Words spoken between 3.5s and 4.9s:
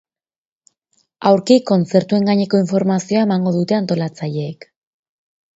dute antolatzaileek.